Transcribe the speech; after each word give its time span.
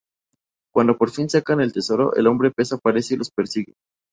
Cuando 0.73 0.97
por 0.97 1.11
fin 1.11 1.29
sacan 1.29 1.61
el 1.61 1.73
tesoro, 1.73 2.15
el 2.15 2.25
Hombre 2.25 2.49
Pez 2.49 2.73
aparece 2.73 3.13
y 3.13 3.17
los 3.17 3.29
persigue. 3.29 3.75